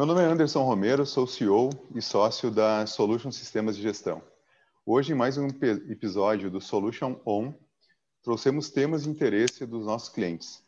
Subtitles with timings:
[0.00, 4.22] Meu nome é Anderson Romero, sou CEO e sócio da Solution Sistemas de Gestão.
[4.86, 7.52] Hoje, em mais um episódio do Solution On,
[8.22, 10.64] trouxemos temas de interesse dos nossos clientes.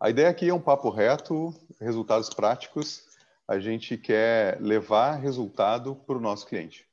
[0.00, 3.04] A ideia aqui é um papo reto, resultados práticos.
[3.46, 6.88] A gente quer levar resultado para o nosso cliente.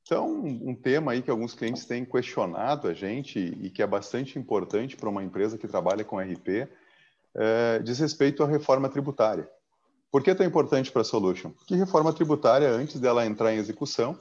[0.00, 4.38] Então, um tema aí que alguns clientes têm questionado a gente e que é bastante
[4.38, 6.66] importante para uma empresa que trabalha com RP,
[7.34, 9.46] é, diz respeito à reforma tributária.
[10.10, 11.50] Por que é tão importante para a Solution?
[11.50, 14.18] Porque reforma tributária, antes dela entrar em execução,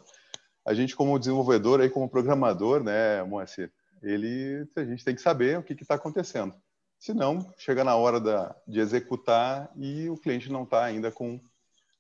[0.66, 3.72] a gente como desenvolvedor, aí como programador, né, Moacir,
[4.04, 6.54] ele, a gente tem que saber o que está acontecendo.
[7.00, 11.40] Senão, chega na hora da, de executar e o cliente não está ainda com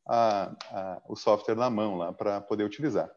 [0.05, 3.09] a, a, o software na mão lá para poder utilizar.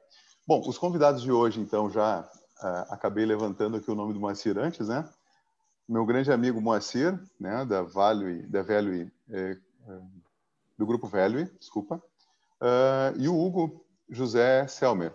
[0.47, 4.59] Bom, os convidados de hoje, então, já uh, acabei levantando aqui o nome do Moacir
[4.59, 5.09] antes, né?
[5.89, 10.00] Meu grande amigo Moacir, né, da Value, da Value, eh, eh,
[10.78, 15.12] do grupo Value, desculpa, uh, e o Hugo José Selmer,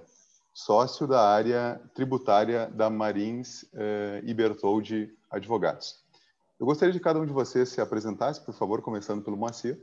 [0.54, 6.04] sócio da área tributária da Marins uh, e Bertoldi Advogados.
[6.60, 9.80] Eu gostaria de cada um de vocês se apresentasse, por favor, começando pelo Moacir.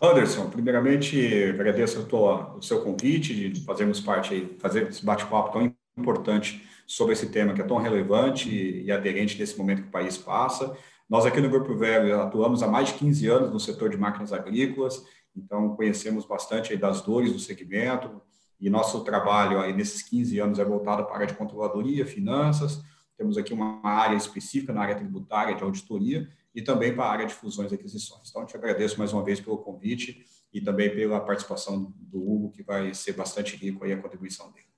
[0.00, 6.66] Anderson, primeiramente agradeço tua, o seu convite de fazermos parte fazer esse bate-papo tão importante
[6.86, 10.76] sobre esse tema que é tão relevante e aderente nesse momento que o país passa.
[11.08, 14.32] Nós aqui no Grupo Velho atuamos há mais de 15 anos no setor de máquinas
[14.32, 15.04] agrícolas,
[15.36, 18.22] então conhecemos bastante das dores do segmento
[18.60, 22.82] e nosso trabalho aí nesses 15 anos é voltado para a área de controladoria, finanças,
[23.16, 27.26] temos aqui uma área específica na área tributária de auditoria e também para a área
[27.26, 28.30] de fusões e aquisições.
[28.30, 32.62] Então, te agradeço mais uma vez pelo convite e também pela participação do Hugo, que
[32.62, 34.73] vai ser bastante rico aí a contribuição dele.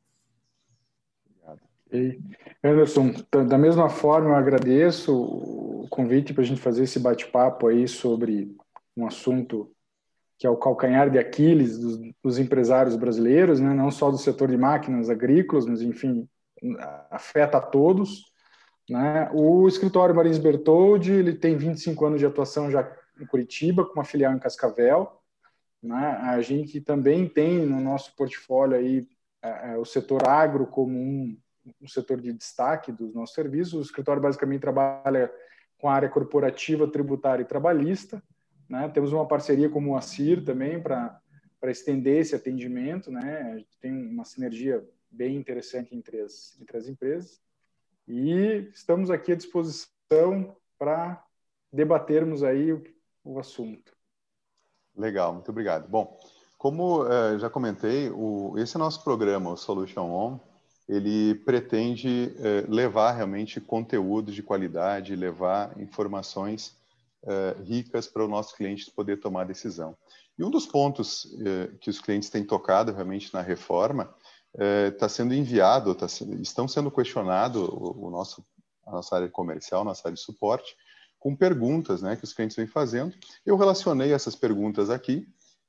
[2.63, 3.13] Anderson,
[3.47, 8.57] da mesma forma, eu agradeço o convite para a gente fazer esse bate-papo aí sobre
[8.97, 9.71] um assunto
[10.39, 13.73] que é o calcanhar de Aquiles dos, dos empresários brasileiros, né?
[13.73, 16.29] não só do setor de máquinas agrícolas, mas, enfim,
[17.11, 18.25] afeta a todos.
[18.89, 19.31] Né?
[19.33, 22.91] O escritório Marins Bertoldi ele tem 25 anos de atuação já
[23.21, 25.11] em Curitiba, com uma filial em Cascavel.
[25.83, 26.19] Né?
[26.23, 29.09] A gente também tem no nosso portfólio aí
[29.43, 31.37] é, é, o setor agro como um,
[31.81, 33.75] um setor de destaque dos nossos serviços.
[33.75, 35.33] O escritório basicamente trabalha
[35.79, 38.23] com a área corporativa, tributária e trabalhista.
[38.69, 38.89] Né?
[38.89, 41.21] Temos uma parceria com o Moacir também para
[41.65, 43.11] estender esse atendimento.
[43.11, 43.53] Né?
[43.53, 47.41] A gente tem uma sinergia bem interessante entre as, entre as empresas.
[48.07, 51.25] E estamos aqui à disposição para
[51.73, 52.83] debatermos aí o,
[53.25, 53.93] o, assunto.
[54.97, 55.89] Legal, muito obrigado.
[55.89, 56.19] Bom,
[56.57, 60.41] como uh, já comentei, o, esse nosso programa, o Solution On,
[60.89, 66.77] ele pretende uh, levar realmente conteúdo de qualidade, levar informações
[67.25, 69.97] uh, ricas para o nosso cliente poder tomar decisão.
[70.39, 71.35] E um dos pontos
[71.81, 74.15] que os clientes têm tocado realmente na reforma
[74.93, 76.05] está sendo enviado, tá,
[76.43, 78.45] estão sendo questionado o, o, nosso,
[78.87, 80.77] a nossa área comercial, nossa área de suporte,
[81.19, 83.15] com perguntas né, que os clientes vêm fazendo.
[83.47, 85.27] Eu relacionei essas perguntas aqui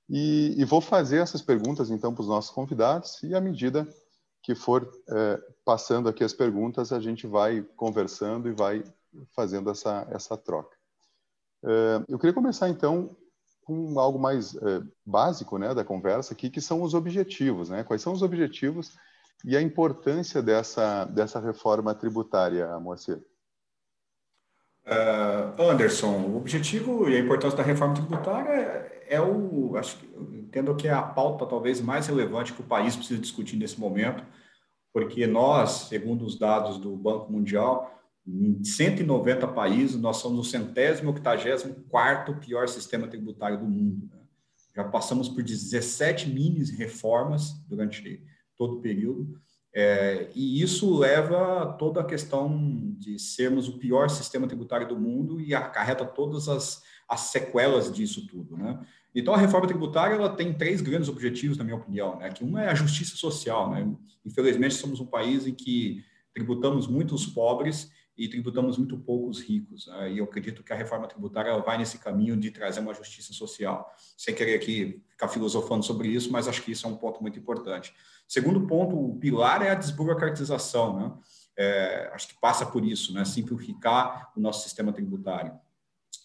[0.09, 4.06] e, e vou fazer essas perguntas então para os nossos convidados e à medida que
[4.55, 8.83] for é, passando aqui as perguntas, a gente vai conversando e vai
[9.35, 10.75] fazendo essa, essa troca.
[11.63, 13.15] É, eu queria começar então
[13.63, 17.69] com algo mais é, básico né, da conversa aqui, que são os objetivos.
[17.69, 17.83] Né?
[17.83, 18.93] Quais são os objetivos
[19.43, 23.21] e a importância dessa, dessa reforma tributária, Moacir?
[24.85, 30.07] Uh, Anderson, o objetivo e a importância da reforma tributária é o, acho que
[30.47, 34.23] entendo que é a pauta talvez mais relevante que o país precisa discutir nesse momento,
[34.97, 41.11] porque nós, segundo os dados do Banco Mundial, em 190 países, nós somos o centésimo,
[41.11, 44.09] octagésimo quarto pior sistema tributário do mundo.
[44.11, 44.19] Né?
[44.75, 48.23] Já passamos por 17 mini reformas durante
[48.57, 49.39] todo o período,
[49.71, 54.99] é, e isso leva a toda a questão de sermos o pior sistema tributário do
[54.99, 58.57] mundo e acarreta todas as, as sequelas disso tudo.
[58.57, 58.83] Né?
[59.19, 62.19] Então, a reforma tributária ela tem três grandes objetivos, na minha opinião.
[62.19, 62.29] Né?
[62.29, 63.71] Que um é a justiça social.
[63.71, 63.91] Né?
[64.23, 69.87] Infelizmente, somos um país em que tributamos muitos pobres e tributamos muito pouco os ricos.
[69.87, 70.13] Né?
[70.13, 73.91] E eu acredito que a reforma tributária vai nesse caminho de trazer uma justiça social.
[74.15, 77.39] Sem querer aqui ficar filosofando sobre isso, mas acho que isso é um ponto muito
[77.39, 77.95] importante.
[78.27, 80.99] Segundo ponto, o pilar é a desburocratização.
[80.99, 81.11] Né?
[81.57, 83.25] É, acho que passa por isso, né?
[83.25, 85.53] simplificar o nosso sistema tributário.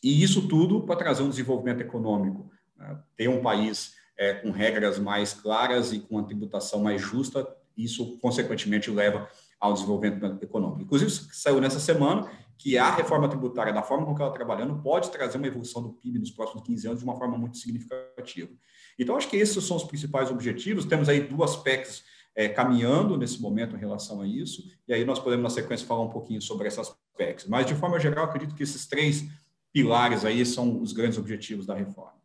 [0.04, 2.50] E isso tudo para trazer um desenvolvimento econômico.
[2.82, 2.98] Né?
[3.16, 7.46] Ter um país é, com regras mais claras e com uma tributação mais justa,
[7.76, 10.82] isso, consequentemente, leva ao desenvolvimento econômico.
[10.82, 15.10] Inclusive, saiu nessa semana que a reforma tributária, da forma como ela está trabalhando, pode
[15.10, 18.50] trazer uma evolução do PIB nos próximos 15 anos de uma forma muito significativa.
[18.98, 20.84] Então, acho que esses são os principais objetivos.
[20.84, 22.04] Temos aí duas PECs
[22.34, 26.02] é, caminhando nesse momento em relação a isso, e aí nós podemos, na sequência, falar
[26.02, 27.46] um pouquinho sobre essas PECs.
[27.46, 29.24] Mas, de forma geral, acredito que esses três
[29.72, 32.21] pilares aí são os grandes objetivos da reforma.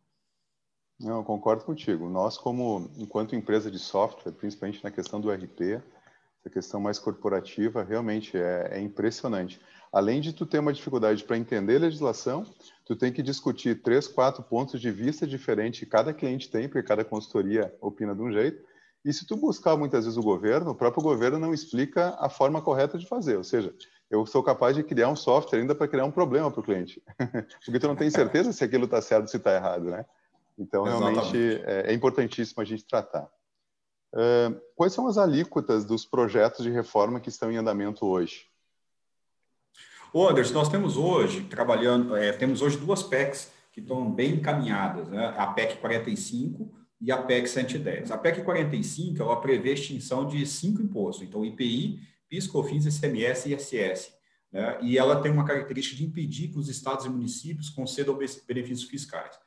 [0.99, 2.09] Não, concordo contigo.
[2.09, 5.81] Nós, como enquanto empresa de software, principalmente na questão do RP,
[6.39, 9.61] essa questão mais corporativa, realmente é, é impressionante.
[9.91, 12.45] Além de tu ter uma dificuldade para entender a legislação,
[12.85, 16.87] tu tem que discutir três, quatro pontos de vista diferentes que cada cliente tem, porque
[16.87, 18.65] cada consultoria opina de um jeito.
[19.05, 22.61] E se tu buscar muitas vezes o governo, o próprio governo não explica a forma
[22.61, 23.37] correta de fazer.
[23.37, 23.73] Ou seja,
[24.09, 27.01] eu sou capaz de criar um software ainda para criar um problema para o cliente,
[27.63, 30.05] porque tu não tem certeza se aquilo está certo ou se está errado, né?
[30.57, 33.29] Então, realmente, é, é, importantíssimo a gente tratar.
[34.13, 38.47] Uh, quais são as alíquotas dos projetos de reforma que estão em andamento hoje?
[40.13, 45.07] Ô Anderson, nós temos hoje, trabalhando, é, temos hoje duas PECs que estão bem encaminhadas,
[45.09, 45.35] né?
[45.37, 48.09] a PEC 45 e a PEC 110.
[48.09, 53.53] A PEC 45, ela prevê extinção de cinco impostos, então IPI, PIS, COFINS, ICMS e
[53.53, 54.13] ISS.
[54.51, 54.79] Né?
[54.81, 58.17] E ela tem uma característica de impedir que os estados e municípios concedam
[58.47, 59.37] benefícios fiscais.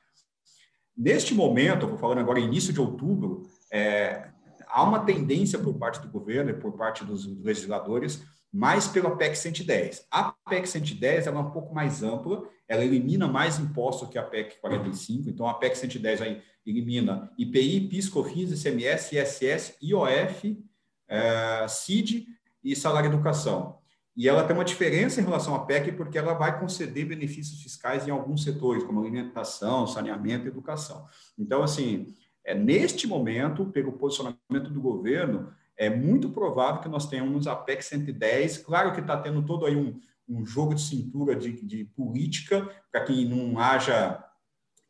[1.01, 4.29] Neste momento, vou falando agora início de outubro, é,
[4.67, 9.35] há uma tendência por parte do governo e por parte dos legisladores mais pela PEC
[9.35, 10.07] 110.
[10.11, 14.23] A PEC 110 ela é um pouco mais ampla, ela elimina mais impostos que a
[14.23, 20.63] PEC 45, então a PEC 110 aí elimina IPI, PIS, COFINS, ICMS, ISS, IOF,
[21.09, 22.27] é, CID
[22.63, 23.80] e salário educação.
[24.17, 28.07] E ela tem uma diferença em relação à PEC porque ela vai conceder benefícios fiscais
[28.07, 31.07] em alguns setores, como alimentação, saneamento educação.
[31.39, 32.15] Então, assim,
[32.45, 37.83] é, neste momento, pelo posicionamento do governo, é muito provável que nós tenhamos a PEC
[37.83, 38.59] 110.
[38.59, 39.99] Claro que está tendo todo aí um,
[40.29, 44.23] um jogo de cintura de, de política, para que não haja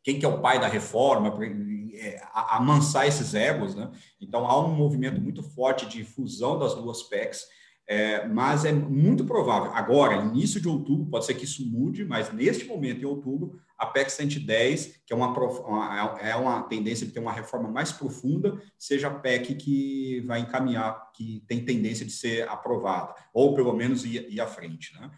[0.03, 3.75] quem que é o pai da reforma, para é, amansar esses egos.
[3.75, 3.89] Né?
[4.19, 7.45] Então, há um movimento muito forte de fusão das duas PECs.
[7.87, 12.31] É, mas é muito provável, agora, início de outubro, pode ser que isso mude, mas
[12.31, 17.11] neste momento, em outubro, a PEC 110, que é uma, uma, é uma tendência de
[17.11, 22.11] ter uma reforma mais profunda, seja a PEC que vai encaminhar, que tem tendência de
[22.11, 24.93] ser aprovada, ou pelo menos ir, ir à frente.
[24.93, 25.11] Né?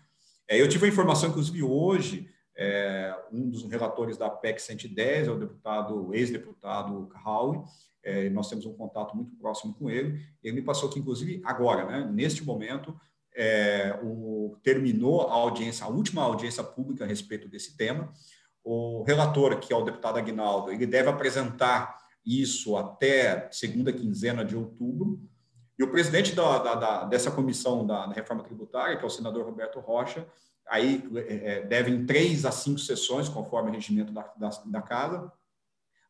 [0.47, 5.31] É, eu tive a informação, inclusive, hoje, é, um dos relatores da PEC 110 é
[5.31, 7.61] o deputado, ex-deputado Carraui,
[8.03, 10.19] é, nós temos um contato muito próximo com ele.
[10.43, 12.95] Ele me passou que, inclusive, agora, né, neste momento,
[13.35, 18.11] é, o, terminou a audiência, a última audiência pública a respeito desse tema.
[18.63, 24.55] O relator, que é o deputado Aguinaldo, ele deve apresentar isso até segunda quinzena de
[24.55, 25.19] outubro.
[25.77, 29.45] E o presidente da, da, da, dessa comissão da, reforma tributária, que é o senador
[29.45, 30.27] Roberto Rocha,
[30.67, 34.81] aí é, é deve em três a cinco sessões, conforme o regimento da, da, da
[34.81, 35.31] casa,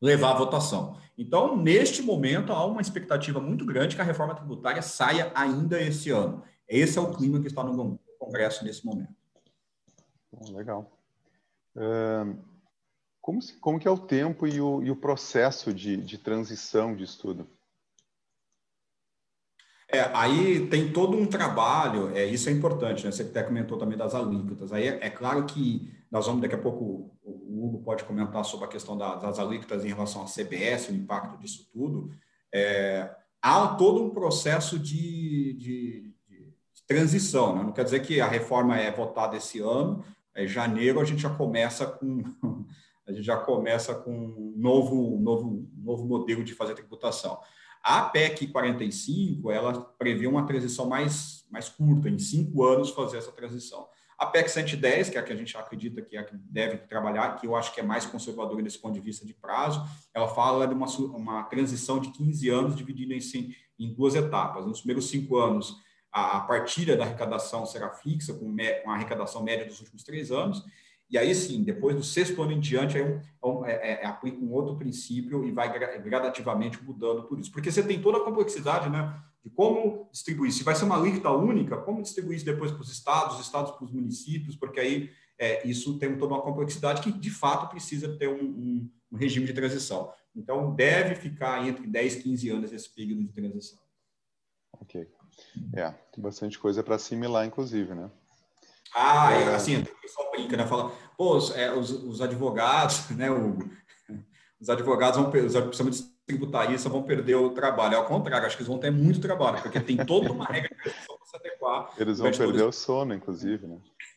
[0.00, 0.98] levar à votação.
[1.16, 6.10] Então, neste momento, há uma expectativa muito grande que a reforma tributária saia ainda esse
[6.10, 6.42] ano.
[6.68, 9.14] Esse é o clima que está no Congresso nesse momento.
[10.50, 10.90] legal.
[13.20, 17.04] Como, como que é o tempo e o, e o processo de, de transição de
[17.04, 17.48] estudo?
[19.94, 23.12] É, aí tem todo um trabalho, é, isso é importante, né?
[23.12, 24.72] Você até comentou também das alíquotas.
[24.72, 28.66] Aí é, é claro que nós vamos, daqui a pouco, o Hugo pode comentar sobre
[28.66, 32.10] a questão da, das alíquotas em relação à CBS, o impacto disso tudo.
[32.52, 33.08] É,
[33.40, 36.52] há todo um processo de, de, de,
[36.88, 37.62] transição, né?
[37.62, 40.04] não quer dizer que a reforma é votada esse ano,
[40.36, 42.22] em janeiro a gente já começa com
[43.06, 47.38] a gente já começa com um novo, novo, novo modelo de fazer tributação.
[47.84, 53.30] A PEC 45, ela prevê uma transição mais, mais curta, em cinco anos fazer essa
[53.30, 53.86] transição.
[54.16, 56.78] A PEC 110, que é a que a gente acredita que é a que deve
[56.78, 60.28] trabalhar, que eu acho que é mais conservadora desse ponto de vista de prazo, ela
[60.28, 64.64] fala de uma, uma transição de 15 anos dividida em, em duas etapas.
[64.64, 65.76] Nos primeiros cinco anos,
[66.10, 70.02] a, a partilha da arrecadação será fixa, com, me, com a arrecadação média dos últimos
[70.02, 70.64] três anos,
[71.14, 74.06] e aí sim, depois do sexto ano em diante, aí é, um, é, é, é
[74.06, 77.52] aplica um outro princípio e vai gradativamente mudando por isso.
[77.52, 79.22] Porque você tem toda a complexidade, né?
[79.44, 80.50] de como distribuir.
[80.50, 83.70] Se vai ser uma alíquota única, como distribuir isso depois para os estados, os estados
[83.70, 88.16] para os municípios, porque aí é, isso tem toda uma complexidade que, de fato, precisa
[88.16, 90.12] ter um, um, um, regime de transição.
[90.34, 93.78] Então, deve ficar entre 10 e 15 anos esse período de transição.
[94.72, 95.06] Ok.
[95.74, 98.10] É, tem bastante coisa para assimilar, inclusive, né?
[98.94, 100.64] Ah, é, assim, o pessoal brinca, né?
[100.66, 103.58] Fala, pô, os, é, os, os advogados, né, o,
[104.60, 107.98] os advogados vão, os, principalmente tributaristas vão perder o trabalho.
[107.98, 110.90] Ao contrário, acho que eles vão ter muito trabalho, porque tem toda uma regra de
[110.90, 111.90] se adequar.
[111.98, 113.76] Eles vão perder o sono, inclusive, né?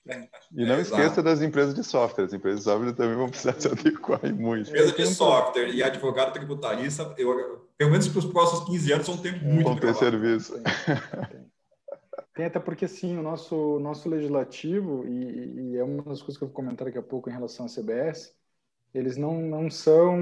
[0.09, 0.27] É.
[0.55, 1.23] E não é, esqueça exato.
[1.23, 2.25] das empresas de software.
[2.25, 4.69] As empresas de software também vão precisar se adequar muito.
[4.69, 9.17] Empresa de software e advogado tributarista, eu, pelo menos para os próximos 15 anos, vão
[9.17, 10.53] ter muito Vão ter serviço.
[10.53, 11.46] Tem
[12.45, 16.47] até porque, sim, o nosso, nosso legislativo, e, e, é uma das coisas que eu
[16.47, 18.35] vou comentar daqui a pouco em relação à CBS,
[18.93, 20.15] eles não, não são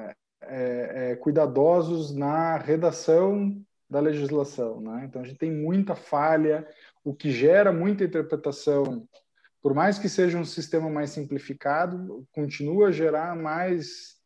[0.00, 4.80] é, é, é, cuidadosos na redação da legislação.
[4.80, 5.04] Né?
[5.04, 6.66] Então, a gente tem muita falha,
[7.04, 9.06] o que gera muita interpretação,
[9.62, 14.18] por mais que seja um sistema mais simplificado, continua a gerar mais,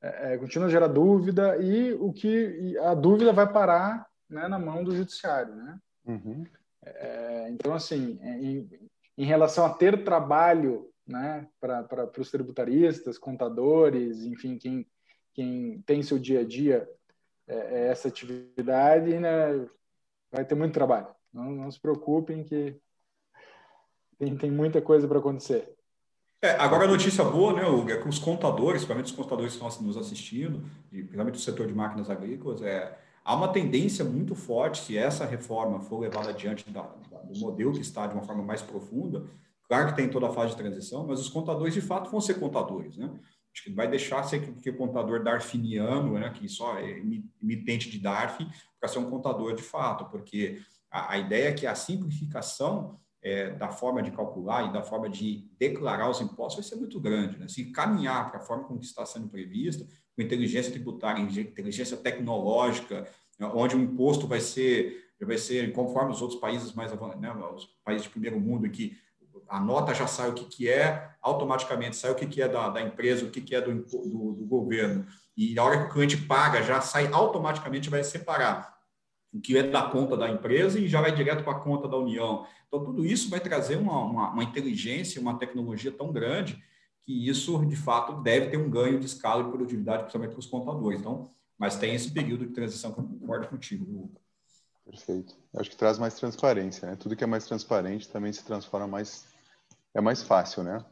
[0.00, 4.58] é, é continua a gerar dúvida e o que a dúvida vai parar né, na
[4.58, 5.78] mão do judiciário, né?
[6.06, 6.44] Uhum.
[6.84, 8.68] É, então, assim, em,
[9.18, 14.86] em, relação a ter trabalho, né, para os tributaristas, contadores, enfim, quem
[15.32, 16.88] quem tem seu dia a dia
[17.46, 19.66] é, é essa atividade, né,
[20.30, 21.08] vai ter muito trabalho.
[21.32, 22.76] Não, não se preocupem que
[24.18, 25.74] tem, tem muita coisa para acontecer.
[26.42, 29.64] É, agora a notícia boa, né, Hugo, é que os contadores, principalmente os contadores que
[29.64, 34.82] estão nos assistindo, principalmente do setor de máquinas agrícolas, é, há uma tendência muito forte,
[34.82, 38.42] se essa reforma for levada adiante da, da, do modelo que está de uma forma
[38.42, 39.24] mais profunda,
[39.68, 42.34] claro que tem toda a fase de transição, mas os contadores de fato vão ser
[42.34, 43.10] contadores, né?
[43.52, 47.02] Acho que vai deixar ser que, que o contador darfiniano, né, que só é
[47.42, 48.46] emitente de DARF,
[48.78, 53.50] para ser um contador de fato, porque a, a ideia é que a simplificação é,
[53.50, 57.38] da forma de calcular e da forma de declarar os impostos vai ser muito grande.
[57.38, 57.48] Né?
[57.48, 63.50] Se caminhar para a forma como está sendo prevista, com inteligência tributária, inteligência tecnológica, né,
[63.54, 68.04] onde o imposto vai ser, vai ser conforme os outros países mais né, os países
[68.04, 68.96] de primeiro mundo, que
[69.48, 72.68] a nota já sai o que, que é, automaticamente sai o que, que é da,
[72.68, 75.06] da empresa, o que, que é do, do, do governo.
[75.36, 78.78] E na hora que o cliente paga, já sai automaticamente, vai separar
[79.32, 81.96] o que é da conta da empresa e já vai direto para a conta da
[81.96, 82.46] União.
[82.66, 86.60] Então, tudo isso vai trazer uma, uma, uma, inteligência, uma tecnologia tão grande
[87.10, 90.46] que isso, de fato, deve ter um ganho de escala e produtividade, principalmente para os
[90.46, 91.00] contadores.
[91.00, 94.12] Então, mas tem esse período de transição que eu concordo contigo,
[94.84, 95.36] Perfeito.
[95.52, 96.96] Eu acho que traz mais transparência, né?
[96.96, 99.26] Tudo que é mais transparente também se transforma mais...
[99.92, 100.84] É mais fácil, né?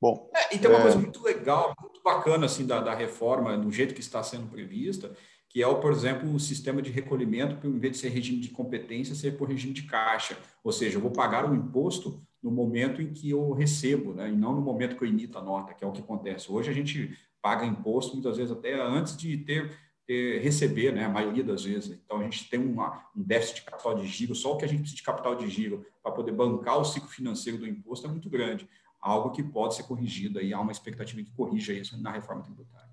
[0.00, 0.30] Bom...
[0.34, 0.82] É, e tem uma é...
[0.82, 5.14] coisa muito legal, muito bacana, assim, da, da reforma, do jeito que está sendo prevista,
[5.48, 8.48] que é, o, por exemplo, o sistema de recolhimento, em vez de ser regime de
[8.48, 10.36] competência, ser por regime de caixa.
[10.64, 14.28] Ou seja, eu vou pagar o imposto no momento em que eu recebo, né?
[14.28, 16.50] e não no momento que eu emito a nota, que é o que acontece.
[16.50, 21.04] Hoje a gente paga imposto, muitas vezes até antes de ter, ter receber, né?
[21.04, 22.00] a maioria das vezes.
[22.04, 24.68] Então, a gente tem uma, um déficit de capital de giro, só o que a
[24.68, 28.10] gente precisa de capital de giro para poder bancar o ciclo financeiro do imposto é
[28.10, 28.68] muito grande.
[29.00, 32.90] Algo que pode ser corrigido, e há uma expectativa que corrija isso na reforma tributária.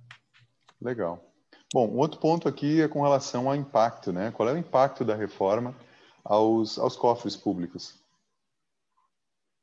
[0.82, 1.24] Legal.
[1.72, 4.32] Bom, outro ponto aqui é com relação ao impacto, né?
[4.32, 5.76] Qual é o impacto da reforma
[6.24, 8.00] aos, aos cofres públicos?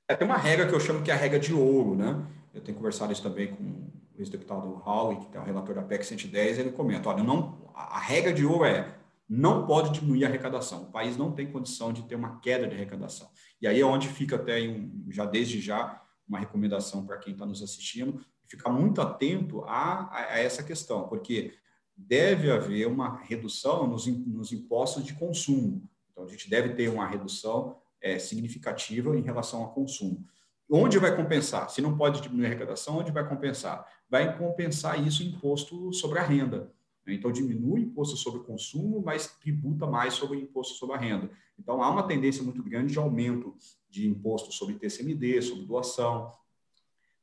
[0.08, 2.24] É, tem uma regra que eu chamo que é a regra de ouro, né?
[2.54, 6.06] Eu tenho conversado isso também com o ex-deputado Howe, que é o relator da PEC
[6.06, 8.96] 110, ele comenta, olha, não, a regra de ouro é
[9.28, 10.84] não pode diminuir a arrecadação.
[10.84, 13.28] O país não tem condição de ter uma queda de arrecadação.
[13.60, 17.44] E aí é onde fica até, um, já desde já, uma recomendação para quem está
[17.44, 21.54] nos assistindo, ficar muito atento a, a, essa questão, porque
[21.96, 25.82] deve haver uma redução nos, nos impostos de consumo.
[26.12, 30.24] Então, a gente deve ter uma redução é, significativa em relação ao consumo.
[30.70, 31.70] Onde vai compensar?
[31.70, 33.86] Se não pode diminuir a arrecadação, onde vai compensar?
[34.08, 36.72] Vai compensar isso em imposto sobre a renda.
[37.06, 40.98] Então, diminui o imposto sobre o consumo, mas tributa mais sobre o imposto sobre a
[40.98, 41.30] renda.
[41.56, 43.54] Então, há uma tendência muito grande de aumento
[43.88, 46.32] de imposto sobre TCMD, sobre doação.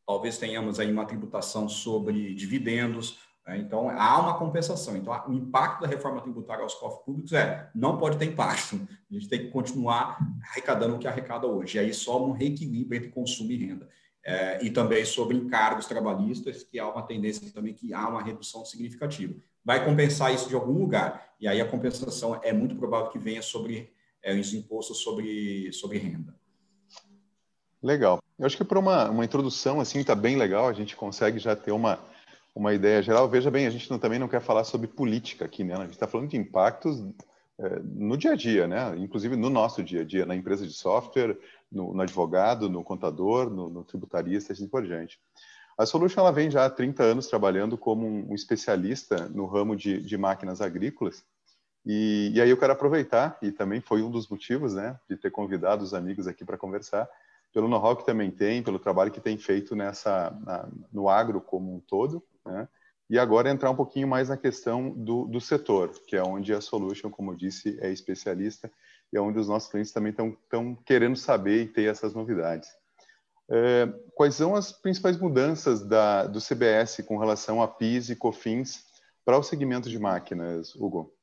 [0.08, 3.24] Talvez tenhamos aí uma tributação sobre dividendos, né?
[3.50, 4.96] Então, há uma compensação.
[4.96, 8.80] Então, o impacto da reforma tributária aos cofres públicos é não pode ter impacto.
[9.10, 10.18] A gente tem que continuar
[10.50, 11.78] arrecadando o que arrecada hoje.
[11.78, 13.90] E aí só um reequilíbrio entre consumo e renda.
[14.26, 18.64] É, e também sobre encargos trabalhistas, que há uma tendência também que há uma redução
[18.64, 19.34] significativa.
[19.66, 21.34] Vai compensar isso de algum lugar.
[21.38, 25.98] E aí a compensação é muito provável que venha sobre é, os impostos sobre, sobre
[25.98, 26.34] renda.
[27.82, 28.20] Legal.
[28.40, 31.54] Eu acho que para uma, uma introdução assim está bem legal, a gente consegue já
[31.54, 32.00] ter uma
[32.56, 33.28] uma ideia geral.
[33.28, 35.76] Veja bem, a gente não, também não quer falar sobre política aqui, né?
[35.76, 37.04] A gente está falando de impactos
[37.60, 38.96] é, no dia a dia, né?
[38.98, 41.38] Inclusive no nosso dia a dia, na empresa de software,
[41.72, 45.20] no, no advogado, no contador, no, no, tributarista assim por diante.
[45.78, 50.00] A Solution ela vem já há 30 anos trabalhando como um especialista no ramo de,
[50.02, 51.24] de máquinas agrícolas.
[51.86, 55.32] E, e, aí eu quero aproveitar, e também foi um dos motivos, né, de ter
[55.32, 57.10] convidado os amigos aqui para conversar,
[57.52, 61.76] pelo know-how que também tem, pelo trabalho que tem feito nessa na, no agro como
[61.76, 62.68] um todo, né?
[63.10, 66.62] E agora entrar um pouquinho mais na questão do, do setor, que é onde a
[66.62, 68.72] Solution, como eu disse, é especialista
[69.12, 72.70] e é onde os nossos clientes também estão querendo saber e ter essas novidades.
[73.52, 78.86] É, quais são as principais mudanças da, do CBS com relação a PIS e COFINS
[79.26, 81.14] para o segmento de máquinas, Hugo?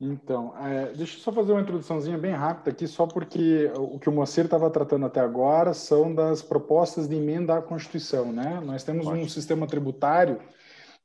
[0.00, 4.08] Então, é, deixa eu só fazer uma introduçãozinha bem rápida aqui, só porque o que
[4.08, 8.62] o Moacir estava tratando até agora são das propostas de emenda à Constituição, né?
[8.64, 10.40] Nós temos um sistema tributário,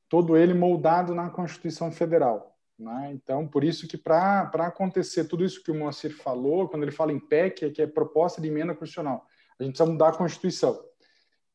[0.08, 3.12] todo ele moldado na Constituição Federal, né?
[3.12, 7.12] Então, por isso que para acontecer tudo isso que o Moacir falou, quando ele fala
[7.12, 9.26] em PEC, é que é proposta de emenda constitucional,
[9.60, 10.82] a gente precisa mudar a Constituição.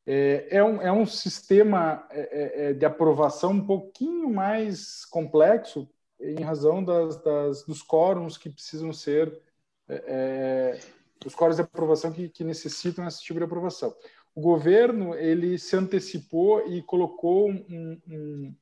[0.07, 5.89] É, é, um, é um sistema é, é de aprovação um pouquinho mais complexo,
[6.21, 9.41] em razão das, das, dos quóruns que precisam ser,
[9.89, 10.81] é, é,
[11.25, 13.95] os quóruns de aprovação que, que, necessitam esse tipo de aprovação.
[14.35, 18.55] O governo ele se antecipou e colocou um, um,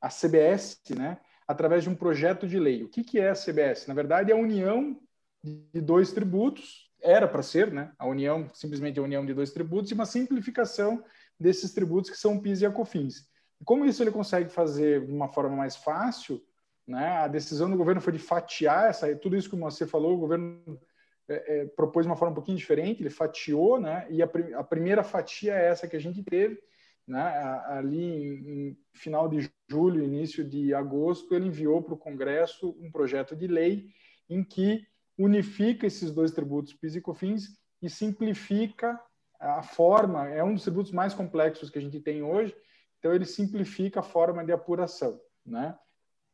[0.00, 2.82] a CBS, né, através de um projeto de lei.
[2.82, 3.86] O que, que é a CBS?
[3.86, 5.00] Na verdade, é a união
[5.42, 9.90] de dois tributos, era para ser, né, a união, simplesmente a união de dois tributos,
[9.90, 11.02] e uma simplificação
[11.38, 13.28] desses tributos que são PIS e a COFINS.
[13.64, 16.42] Como isso ele consegue fazer de uma forma mais fácil,
[16.86, 17.18] né?
[17.18, 20.80] A decisão do governo foi de fatiar essa, tudo isso que você falou, o governo
[21.28, 24.06] é, é, propôs uma forma um pouquinho diferente, ele fatiou, né?
[24.10, 26.58] E a, a, primeira fatia é essa que a gente teve,
[27.06, 27.20] né?
[27.66, 32.90] Ali em, em final de julho, início de agosto, ele enviou para o Congresso um
[32.90, 33.88] projeto de lei
[34.28, 34.86] em que
[35.18, 39.00] unifica esses dois tributos PIS e COFINS e simplifica
[39.40, 42.56] a forma, é um dos tributos mais complexos que a gente tem hoje,
[42.98, 45.76] então ele simplifica a forma de apuração, né?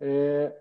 [0.05, 0.61] É,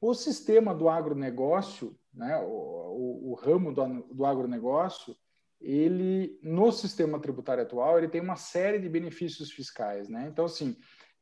[0.00, 5.16] o sistema do agronegócio, né, o, o, o ramo do, do agronegócio,
[5.60, 10.26] ele no sistema tributário atual ele tem uma série de benefícios fiscais, né?
[10.28, 10.76] Então assim,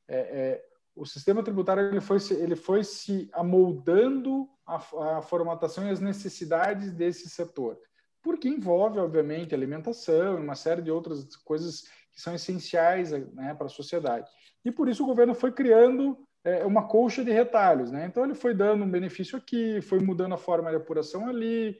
[0.09, 0.65] é, é,
[0.97, 4.77] o sistema tributário ele foi ele foi se amoldando a,
[5.19, 7.79] a, formatação e as necessidades desse setor,
[8.23, 13.67] porque envolve obviamente alimentação e uma série de outras coisas que são essenciais né, para
[13.67, 14.31] a sociedade.
[14.65, 18.07] E por isso o governo foi criando é, é uma colcha de retalhos, né?
[18.07, 21.79] Então ele foi dando um benefício aqui, foi mudando a forma de apuração ali.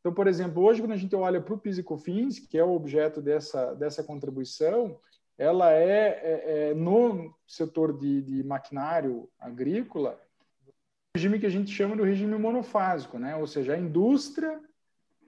[0.00, 2.64] Então, por exemplo, hoje quando a gente olha para o PIS e COFINS, que é
[2.64, 4.98] o objeto dessa, dessa contribuição,
[5.36, 10.18] ela é, é, é no setor de, de, maquinário agrícola,
[10.66, 10.72] o
[11.18, 13.36] regime que a gente chama de regime monofásico, né?
[13.36, 14.58] Ou seja, a indústria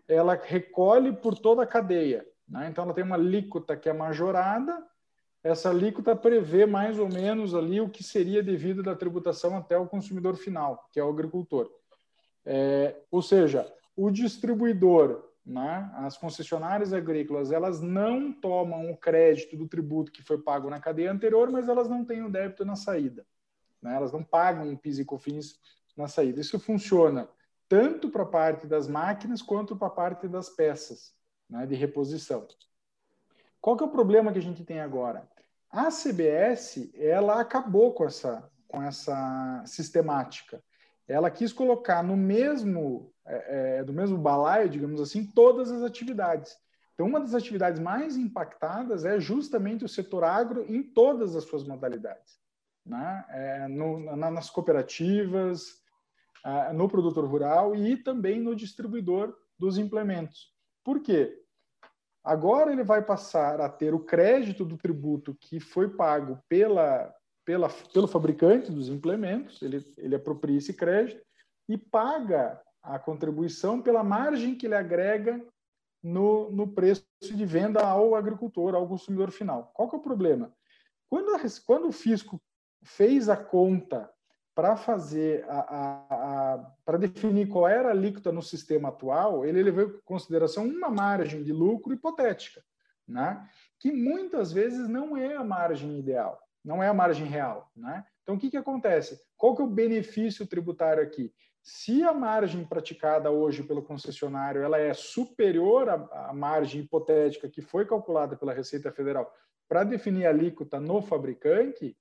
[0.09, 2.69] ela recolhe por toda a cadeia, né?
[2.69, 4.85] Então ela tem uma alíquota que é majorada
[5.43, 9.87] essa alíquota prevê mais ou menos ali o que seria devido da tributação até o
[9.87, 11.71] consumidor final, que é o agricultor.
[12.45, 19.67] É, ou seja, o distribuidor, né, as concessionárias agrícolas, elas não tomam o crédito do
[19.67, 23.27] tributo que foi pago na cadeia anterior, mas elas não têm o débito na saída.
[23.83, 23.95] Né?
[23.95, 25.59] Elas não pagam um PIS e COFINS
[25.97, 26.41] na saída.
[26.41, 27.29] Isso funciona
[27.69, 31.15] tanto para a parte das máquinas quanto para a parte das peças
[31.49, 32.47] né, de reposição.
[33.61, 35.29] Qual que é o problema que a gente tem agora?
[35.71, 40.63] A CBS, ela acabou com essa, com essa sistemática.
[41.07, 46.57] Ela quis colocar no mesmo, é, é, do mesmo balaio, digamos assim, todas as atividades.
[46.95, 51.65] Então, uma das atividades mais impactadas é justamente o setor agro em todas as suas
[51.65, 52.39] modalidades.
[52.85, 53.25] Né?
[53.31, 55.81] É, no, na, nas cooperativas,
[56.45, 60.55] é, no produtor rural e também no distribuidor dos implementos.
[60.85, 61.40] Por quê?
[62.23, 67.69] Agora ele vai passar a ter o crédito do tributo que foi pago pela, pela,
[67.93, 71.25] pelo fabricante dos implementos, ele, ele apropria esse crédito
[71.69, 75.43] e paga a contribuição pela margem que ele agrega
[76.03, 79.71] no, no preço de venda ao agricultor, ao consumidor final.
[79.75, 80.53] Qual que é o problema?
[81.09, 82.41] Quando, a, quando o fisco
[82.83, 84.11] fez a conta
[84.55, 85.45] para fazer
[86.85, 91.43] para definir qual era a alíquota no sistema atual, ele levou em consideração uma margem
[91.43, 92.63] de lucro hipotética,
[93.07, 93.49] né?
[93.79, 97.71] que muitas vezes não é a margem ideal, não é a margem real.
[97.75, 98.05] Né?
[98.23, 99.21] Então, o que, que acontece?
[99.37, 101.33] Qual que é o benefício tributário aqui?
[101.63, 107.61] Se a margem praticada hoje pelo concessionário ela é superior à, à margem hipotética que
[107.61, 109.31] foi calculada pela Receita Federal
[109.69, 111.97] para definir a alíquota no fabricante,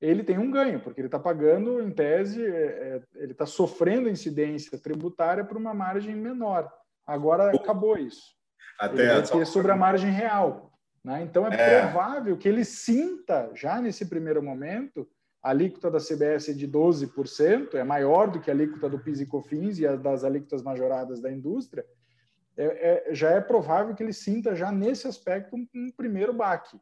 [0.00, 4.08] ele tem um ganho, porque ele está pagando, em tese, é, é, ele está sofrendo
[4.08, 6.70] incidência tributária por uma margem menor.
[7.06, 8.34] Agora acabou isso.
[8.78, 10.72] Até ele vai ter sobre a margem real.
[11.02, 11.22] Né?
[11.22, 15.08] Então é, é, provável que ele sinta, já nesse primeiro momento,
[15.42, 19.26] a alíquota da CBS de 12%, é maior do que a alíquota do PIS e
[19.26, 21.86] COFINS e a das alíquotas majoradas da indústria,
[22.56, 22.64] é,
[23.10, 26.76] é, já é provável que ele sinta já nesse aspecto um, um primeiro baque.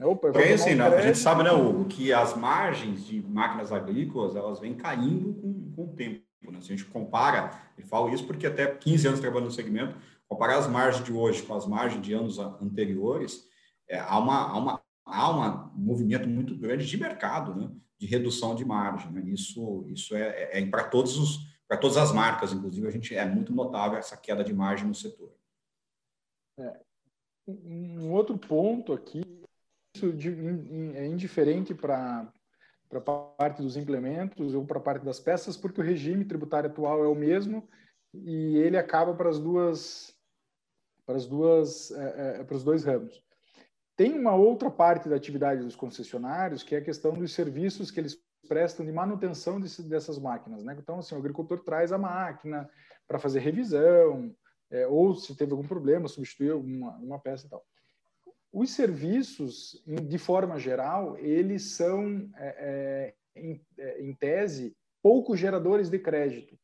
[0.00, 4.60] Opa, Porém, assim, a gente sabe, né, Hugo, que as margens de máquinas agrícolas, elas
[4.60, 6.22] vêm caindo com, com o tempo.
[6.42, 6.60] Né?
[6.60, 9.96] Se a gente compara, e falo isso porque até 15 anos trabalhando no segmento,
[10.28, 13.44] comparar as margens de hoje com as margens de anos anteriores,
[13.88, 17.68] é, há, uma, há, uma, há um movimento muito grande de mercado, né?
[17.98, 19.10] de redução de margem.
[19.10, 19.22] Né?
[19.26, 23.14] Isso, isso é, é, é para todos os para todas as marcas, inclusive, a gente
[23.14, 25.30] é muito notável essa queda de margem no setor.
[26.58, 26.80] É,
[27.46, 29.20] um outro ponto aqui,
[30.06, 32.30] isso é indiferente para
[32.88, 37.06] para parte dos implementos ou para parte das peças, porque o regime tributário atual é
[37.06, 37.68] o mesmo
[38.14, 40.16] e ele acaba para as duas
[41.04, 43.22] para as duas é, é, para os dois ramos.
[43.94, 48.00] Tem uma outra parte da atividade dos concessionários, que é a questão dos serviços que
[48.00, 50.64] eles prestam de manutenção desse, dessas máquinas.
[50.64, 50.76] Né?
[50.78, 52.70] Então, assim, o agricultor traz a máquina
[53.06, 54.34] para fazer revisão,
[54.70, 57.66] é, ou se teve algum problema, substituir alguma uma peça e tal.
[58.52, 65.90] Os serviços, de forma geral, eles são, é, é, em, é, em, tese, poucos geradores
[65.90, 66.58] de crédito.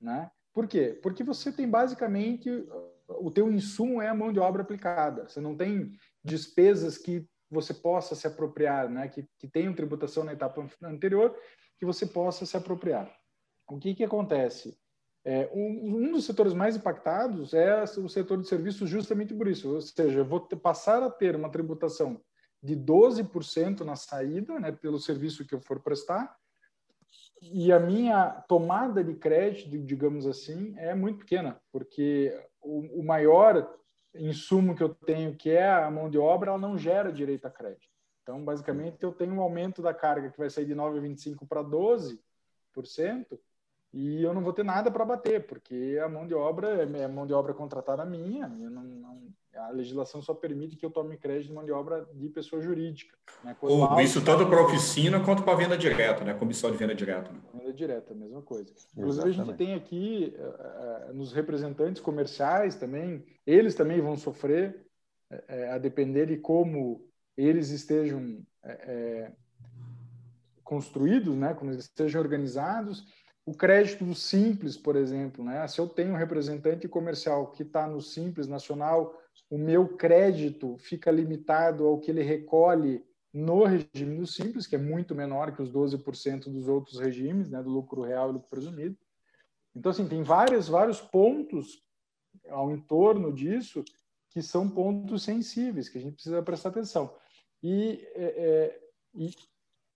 [0.00, 0.30] Né?
[0.52, 0.98] Por quê?
[1.02, 2.48] Porque você tem basicamente
[3.18, 5.28] o teu insumo é a mão de obra aplicada.
[5.28, 5.92] Você não tem
[6.24, 9.08] despesas que você possa se apropriar, né?
[9.08, 11.36] que, que tenham tributação na etapa anterior,
[11.78, 13.12] que você possa se apropriar.
[13.68, 14.78] O que, que acontece?
[15.24, 19.74] É, um, um, dos setores mais impactados é o setor de serviços justamente por isso,
[19.74, 22.20] ou seja, eu vou ter, passar a ter uma tributação
[22.62, 26.34] de 12% na saída, né, pelo serviço que eu for prestar,
[27.42, 33.76] e a minha tomada de crédito, digamos assim, é muito pequena, porque o, o maior
[34.14, 37.50] insumo que eu tenho, que é a mão de obra, ela não gera direito a
[37.50, 37.88] crédito.
[38.22, 42.18] Então, basicamente, eu tenho um aumento da carga que vai sair de 9,25% para 12%,
[43.92, 47.08] e eu não vou ter nada para bater, porque a mão de obra é, é
[47.08, 49.20] mão de obra contratada minha, não, não,
[49.56, 53.16] a legislação só permite que eu tome crédito de mão de obra de pessoa jurídica.
[53.42, 53.56] Né?
[53.60, 56.34] Ou, isso tanto para oficina quanto para venda direta, né?
[56.34, 57.32] comissão de venda direta.
[57.32, 57.40] Né?
[57.52, 58.72] Venda direta, mesma coisa.
[58.96, 59.40] Inclusive, Exatamente.
[59.40, 64.86] a gente tem aqui, uh, nos representantes comerciais também, eles também vão sofrer,
[65.32, 68.20] uh, a depender de como eles estejam
[68.64, 69.32] uh,
[70.62, 71.54] construídos, né?
[71.54, 73.04] como eles estejam organizados,
[73.44, 75.66] o crédito do Simples, por exemplo, né?
[75.66, 81.10] Se eu tenho um representante comercial que está no Simples Nacional, o meu crédito fica
[81.10, 85.72] limitado ao que ele recolhe no regime do Simples, que é muito menor que os
[85.72, 87.62] 12% dos outros regimes, né?
[87.62, 88.96] Do lucro real e lucro presumido.
[89.74, 91.82] Então, assim, tem vários, vários pontos
[92.48, 93.84] ao entorno disso
[94.30, 97.14] que são pontos sensíveis, que a gente precisa prestar atenção.
[97.62, 98.80] E, é, é,
[99.14, 99.34] e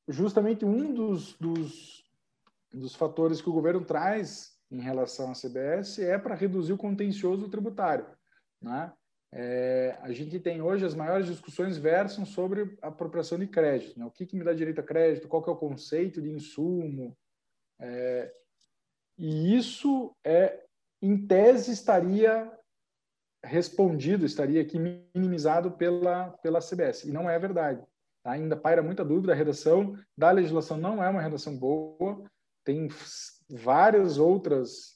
[0.08, 2.03] justamente um dos, dos
[2.74, 7.48] dos fatores que o governo traz em relação à CBS é para reduzir o contencioso
[7.48, 8.06] tributário.
[8.60, 8.92] Né?
[9.32, 13.98] É, a gente tem hoje as maiores discussões versam sobre apropriação de crédito.
[13.98, 14.04] Né?
[14.04, 15.28] O que, que, me dá direito a crédito?
[15.28, 17.16] Qual que é o conceito de insumo?
[17.80, 18.32] É,
[19.16, 20.64] e isso, é,
[21.00, 22.50] em tese, estaria
[23.44, 27.04] respondido, estaria aqui minimizado pela, pela CBS.
[27.04, 27.84] E não é verdade.
[28.22, 28.32] Tá?
[28.32, 29.32] Ainda paira muita dúvida.
[29.32, 32.24] A redação da legislação não é uma redação boa
[32.64, 32.88] tem
[33.48, 34.94] vários outros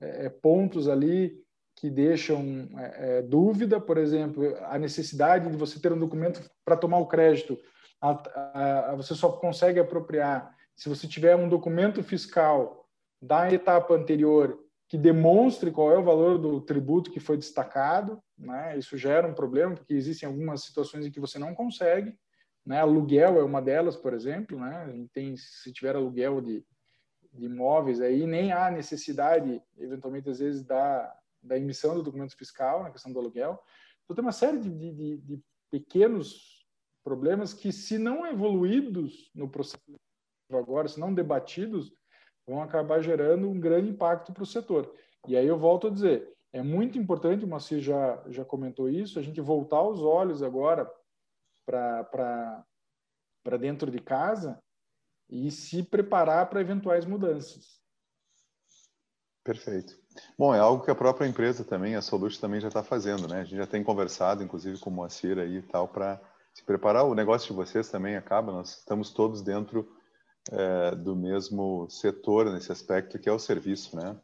[0.00, 1.36] é, é, pontos ali
[1.76, 6.76] que deixam é, é, dúvida, por exemplo, a necessidade de você ter um documento para
[6.76, 7.58] tomar o crédito,
[8.00, 12.88] a, a, você só consegue apropriar se você tiver um documento fiscal
[13.20, 18.78] da etapa anterior que demonstre qual é o valor do tributo que foi destacado, né?
[18.78, 22.16] Isso gera um problema porque existem algumas situações em que você não consegue,
[22.64, 22.80] né?
[22.80, 24.86] Aluguel é uma delas, por exemplo, né?
[24.86, 26.64] A tem se tiver aluguel de
[27.38, 32.82] de imóveis aí nem há necessidade, eventualmente, às vezes, da, da emissão do documento fiscal,
[32.82, 33.62] na questão do aluguel.
[34.04, 36.66] Então, tem uma série de, de, de pequenos
[37.04, 39.78] problemas que, se não evoluídos no processo
[40.52, 41.92] agora, se não debatidos,
[42.46, 44.92] vão acabar gerando um grande impacto para o setor.
[45.26, 49.18] E aí eu volto a dizer, é muito importante, o Moacir já, já comentou isso,
[49.18, 50.90] a gente voltar os olhos agora
[51.66, 52.64] para
[53.58, 54.58] dentro de casa
[55.28, 57.78] e se preparar para eventuais mudanças.
[59.44, 59.96] Perfeito.
[60.38, 63.40] Bom, é algo que a própria empresa também, a Solution também já está fazendo, né?
[63.40, 66.20] A gente já tem conversado, inclusive, com o Moacir aí e tal, para
[66.52, 67.04] se preparar.
[67.04, 69.88] O negócio de vocês também acaba, nós estamos todos dentro
[70.50, 74.16] é, do mesmo setor nesse aspecto, que é o serviço, né?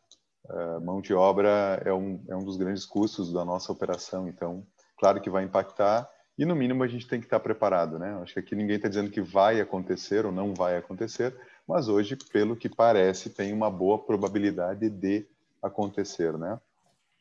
[0.50, 4.66] É, mão de obra é um, é um dos grandes custos da nossa operação, então,
[4.98, 8.18] claro que vai impactar, e no mínimo a gente tem que estar preparado, né?
[8.22, 11.34] Acho que aqui ninguém está dizendo que vai acontecer ou não vai acontecer,
[11.66, 15.26] mas hoje, pelo que parece, tem uma boa probabilidade de
[15.62, 16.60] acontecer, né?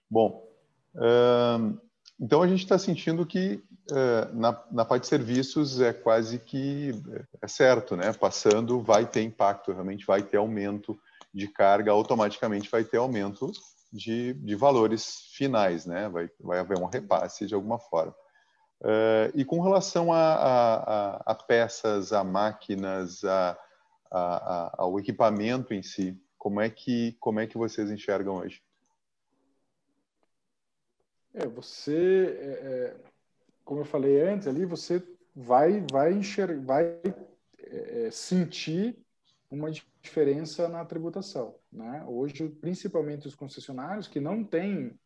[0.09, 0.47] Bom,
[0.95, 1.77] hum,
[2.19, 6.91] então a gente está sentindo que é, na, na parte de serviços é quase que
[7.41, 8.13] é certo, né?
[8.13, 10.97] Passando vai ter impacto, realmente vai ter aumento
[11.33, 13.51] de carga, automaticamente vai ter aumento
[13.91, 16.09] de, de valores finais, né?
[16.09, 18.15] Vai, vai haver um repasse de alguma forma.
[18.83, 23.57] Uh, e com relação a, a, a, peças, a máquinas, a,
[24.77, 28.61] ao equipamento em si, como é que como é que vocês enxergam hoje?
[31.33, 32.95] É, você, é, é,
[33.63, 35.01] como eu falei antes ali, você
[35.33, 36.19] vai vai
[36.65, 36.83] vai
[37.57, 38.95] é, é, sentir
[39.49, 42.03] uma diferença na tributação, né?
[42.07, 44.99] Hoje, principalmente os concessionários que não têm,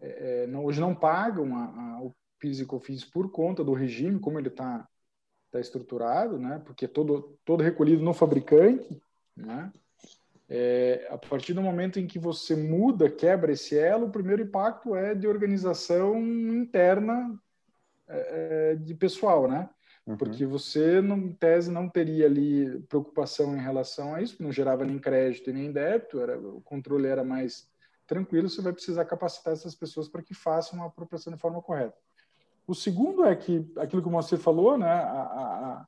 [0.00, 4.38] é, não, hoje não pagam a, a, PIS e COFINS por conta do regime, como
[4.38, 4.86] ele está
[5.50, 6.60] tá estruturado, né?
[6.64, 9.00] Porque todo todo recolhido no fabricante,
[9.36, 9.72] né?
[10.50, 14.96] É, a partir do momento em que você muda, quebra esse elo, o primeiro impacto
[14.96, 17.38] é de organização interna
[18.08, 19.68] é, é de pessoal, né?
[20.06, 20.16] Uhum.
[20.16, 24.98] Porque você, em tese, não teria ali preocupação em relação a isso, não gerava nem
[24.98, 27.68] crédito nem débito, era, o controle era mais
[28.06, 31.94] tranquilo, você vai precisar capacitar essas pessoas para que façam a apropriação de forma correta.
[32.68, 35.86] O segundo é que aquilo que você falou, né, a, a,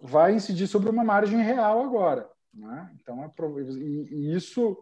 [0.00, 2.30] vai incidir sobre uma margem real agora.
[2.54, 2.88] Né?
[2.94, 3.32] Então, é,
[3.72, 4.78] e, e isso,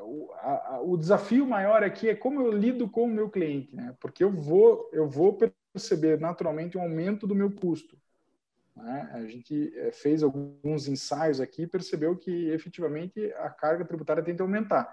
[0.00, 3.96] o, a, o, desafio maior aqui é como eu lido com o meu cliente, né?
[4.00, 5.38] porque eu vou, eu vou
[5.72, 7.96] perceber naturalmente um aumento do meu custo.
[8.74, 9.10] Né?
[9.12, 14.34] A gente é, fez alguns ensaios aqui e percebeu que efetivamente a carga tributária tem
[14.34, 14.92] que aumentar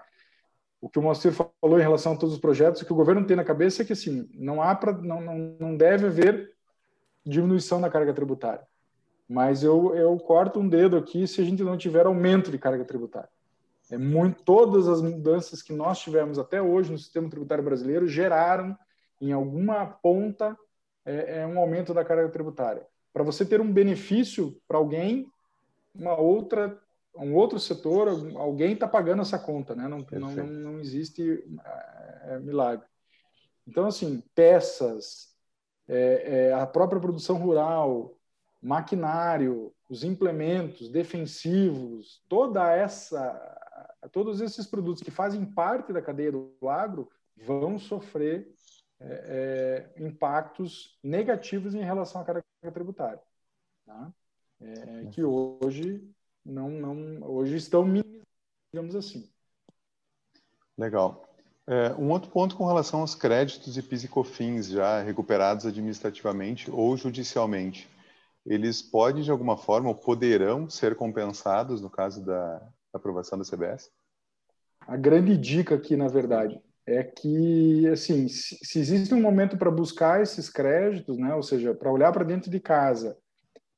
[0.82, 3.24] o que o Moacir falou em relação a todos os projetos, o que o governo
[3.24, 6.52] tem na cabeça é que assim, não há pra, não, não, não deve haver
[7.24, 8.66] diminuição da carga tributária.
[9.28, 12.84] Mas eu, eu corto um dedo aqui se a gente não tiver aumento de carga
[12.84, 13.28] tributária.
[13.92, 18.76] É muito, todas as mudanças que nós tivemos até hoje no sistema tributário brasileiro geraram
[19.20, 20.58] em alguma ponta
[21.06, 22.84] é, é um aumento da carga tributária.
[23.12, 25.28] Para você ter um benefício para alguém,
[25.94, 26.76] uma outra
[27.14, 29.86] um outro setor, alguém está pagando essa conta, né?
[29.88, 31.44] Não, não, não, não, existe
[32.24, 32.86] é, milagre.
[33.66, 35.34] Então, assim, peças,
[35.86, 38.16] é, é, a própria produção rural,
[38.60, 43.30] maquinário, os implementos defensivos, toda essa,
[44.10, 48.50] todos esses produtos que fazem parte da cadeia do agro vão sofrer
[49.00, 53.20] é, é, impactos negativos em relação à carga tributária,
[53.84, 54.12] tá?
[54.60, 56.08] É, que hoje
[56.44, 58.26] não, não, hoje estão minimizados,
[58.72, 59.28] digamos assim.
[60.76, 61.28] Legal.
[61.66, 66.70] É, um outro ponto com relação aos créditos e PIS e COFINS já recuperados administrativamente
[66.70, 67.88] ou judicialmente,
[68.44, 73.44] eles podem de alguma forma ou poderão ser compensados no caso da, da aprovação da
[73.44, 73.90] CBS?
[74.80, 79.70] A grande dica aqui, na verdade, é que assim, se, se existe um momento para
[79.70, 83.16] buscar esses créditos, né, ou seja, para olhar para dentro de casa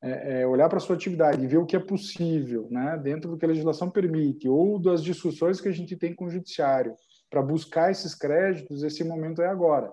[0.04, 3.30] é, é, olhar para a sua atividade e ver o que é possível, né, dentro
[3.30, 6.94] do que a legislação permite, ou das discussões que a gente tem com o judiciário,
[7.30, 9.90] para buscar esses créditos, esse momento é agora.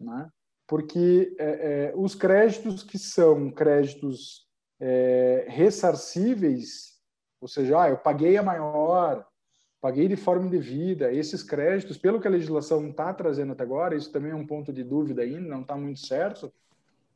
[0.00, 0.26] Né?
[0.66, 4.46] Porque é, é os créditos que são créditos
[4.80, 6.98] é, ressarcíveis,
[7.38, 9.22] ou seja, ah, eu paguei a maior,
[9.82, 14.10] paguei de forma indevida, esses créditos, pelo que a legislação está trazendo até agora, isso
[14.10, 16.50] também é um ponto de dúvida ainda, não está muito certo,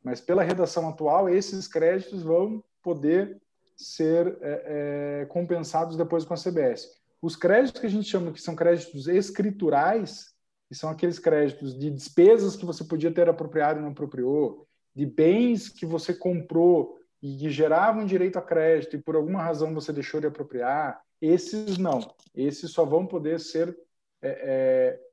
[0.07, 3.41] mas pela redação atual, esses créditos vão poder
[3.75, 6.87] ser é, é, compensados depois com a CBS.
[7.21, 10.33] Os créditos que a gente chama que são créditos escriturais,
[10.69, 14.65] que são aqueles créditos de despesas que você podia ter apropriado e não apropriou,
[14.95, 19.73] de bens que você comprou e que geravam direito a crédito e por alguma razão
[19.73, 21.99] você deixou de apropriar, esses não.
[22.33, 23.77] Esses só vão poder ser
[24.21, 25.07] é, é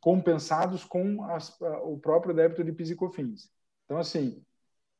[0.00, 3.50] compensados com as, o próprio débito de PIS e COFINS.
[3.86, 4.44] Então, assim,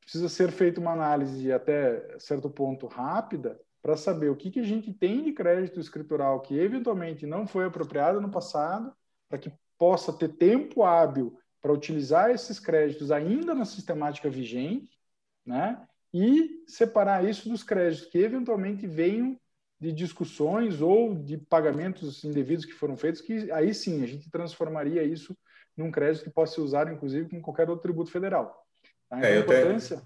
[0.01, 4.65] precisa ser feita uma análise até certo ponto rápida para saber o que, que a
[4.65, 8.91] gente tem de crédito escritural que eventualmente não foi apropriado no passado,
[9.29, 14.97] para que possa ter tempo hábil para utilizar esses créditos ainda na sistemática vigente,
[15.45, 15.87] né?
[16.13, 19.39] E separar isso dos créditos que eventualmente venham
[19.79, 25.03] de discussões ou de pagamentos indevidos que foram feitos, que aí sim a gente transformaria
[25.03, 25.37] isso
[25.75, 28.66] num crédito que possa ser usado, inclusive, com qualquer outro tributo federal.
[29.11, 30.01] É, importância.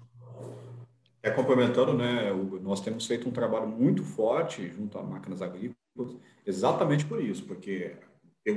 [1.22, 7.04] É, complementando, né, nós temos feito um trabalho muito forte junto a máquinas agrícolas, exatamente
[7.04, 7.96] por isso, porque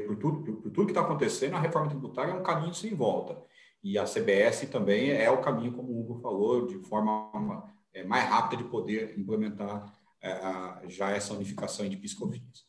[0.07, 3.37] por tudo, por tudo que está acontecendo, a reforma tributária é um caminho sem volta.
[3.83, 8.27] E a CBS também é o caminho, como o Hugo falou, de forma é, mais
[8.27, 12.65] rápida de poder implementar é, a, já essa unificação de PIS/COFINS.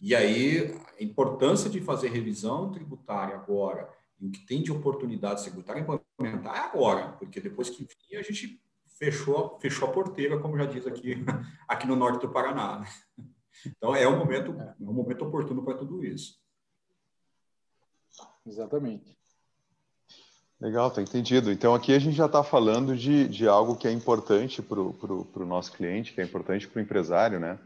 [0.00, 3.90] E aí, a importância de fazer revisão tributária agora,
[4.24, 8.60] o que tem de oportunidade tributária implementar é agora, porque depois que vinha, a gente
[8.98, 11.16] fechou, fechou a porteira, como já diz aqui,
[11.68, 12.80] aqui no norte do Paraná.
[12.80, 12.86] Né?
[13.66, 16.38] Então, é um momento, é um momento oportuno para tudo isso.
[18.46, 19.16] Exatamente.
[20.60, 21.52] Legal, tá entendido.
[21.52, 25.46] Então, aqui a gente já está falando de, de algo que é importante para o
[25.46, 27.58] nosso cliente, que é importante para o empresário, né?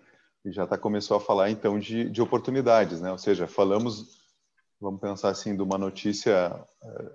[0.45, 3.13] E já tá, começou a falar, então, de, de oportunidades, né?
[3.13, 4.18] Ou seja, falamos,
[4.81, 7.11] vamos pensar assim, de uma notícia é,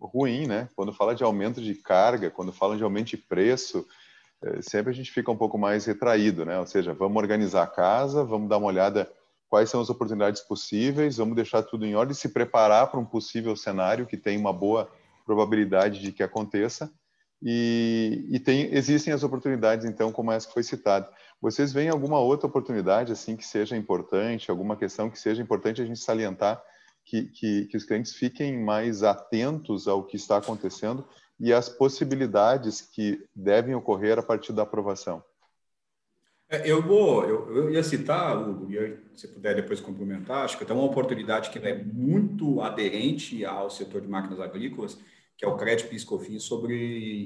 [0.00, 0.68] ruim, né?
[0.74, 3.86] Quando fala de aumento de carga, quando fala de aumento de preço,
[4.42, 6.58] é, sempre a gente fica um pouco mais retraído, né?
[6.58, 9.10] Ou seja, vamos organizar a casa, vamos dar uma olhada
[9.48, 13.54] quais são as oportunidades possíveis, vamos deixar tudo em ordem, se preparar para um possível
[13.54, 14.90] cenário que tem uma boa
[15.26, 16.90] probabilidade de que aconteça.
[17.42, 21.10] E, e tem, existem as oportunidades, então, como essa que foi citada.
[21.40, 25.84] Vocês veem alguma outra oportunidade assim que seja importante, alguma questão que seja importante a
[25.84, 26.62] gente salientar
[27.04, 31.06] que, que, que os clientes fiquem mais atentos ao que está acontecendo
[31.38, 35.22] e às possibilidades que devem ocorrer a partir da aprovação?
[36.48, 40.66] É, eu vou, eu, eu ia citar, Hugo, e se puder depois complementar, acho que
[40.66, 44.98] tem uma oportunidade que é muito aderente ao setor de máquinas agrícolas,
[45.34, 46.74] que é o crédito PIS/COFINS sobre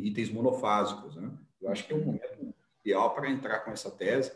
[0.07, 1.17] itens monofásicos.
[1.17, 1.29] Né?
[1.61, 4.31] Eu acho que é um momento ideal para entrar com essa tese.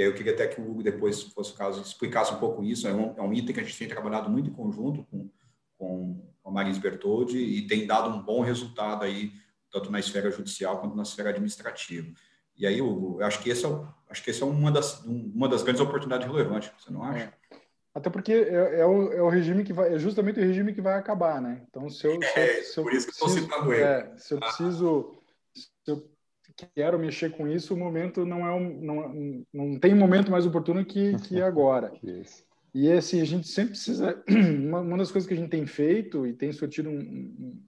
[0.00, 2.38] E aí eu queria até que o Hugo depois, se fosse o caso, explicasse um
[2.38, 2.88] pouco isso.
[2.88, 5.28] É um, é um item que a gente tem trabalhado muito em conjunto com,
[5.76, 9.30] com, a Marins Bertoldi e tem dado um bom resultado aí,
[9.70, 12.10] tanto na esfera judicial quanto na esfera administrativa.
[12.56, 13.68] E aí, Hugo, eu acho que esse é,
[14.08, 17.24] acho que esse é uma, das, uma das grandes oportunidades relevantes, você não acha?
[17.24, 17.56] É.
[17.94, 20.80] Até porque é, é, o, é o regime que vai, é justamente o regime que
[20.80, 21.62] vai acabar, né?
[21.68, 23.82] Então, se eu, se eu, é, se eu por isso que estou citando ele.
[23.82, 24.46] É, se eu ah.
[24.46, 25.22] preciso,
[25.54, 26.10] se eu
[26.74, 30.84] quero mexer com isso, o momento não é um, não, não tem momento mais oportuno
[30.84, 31.92] que, que agora.
[32.74, 34.22] E assim, a gente sempre precisa.
[34.28, 37.62] Uma, das coisas que a gente tem feito e tem surtido um, um,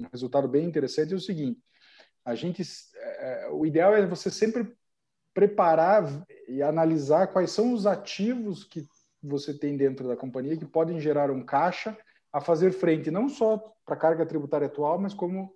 [0.00, 1.60] um resultado bem interessante é o seguinte:
[2.24, 2.62] a gente,
[2.96, 4.72] é, o ideal é você sempre
[5.32, 8.86] preparar e analisar quais são os ativos que
[9.22, 11.96] você tem dentro da companhia que podem gerar um caixa
[12.32, 15.54] a fazer frente não só para a carga tributária atual, mas como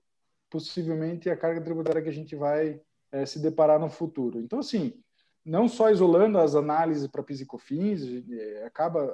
[0.50, 2.80] possivelmente a carga tributária que a gente vai
[3.12, 4.40] é, se deparar no futuro.
[4.40, 4.94] Então, assim,
[5.44, 9.04] não só isolando as análises para PIS e COFINS, é, acaba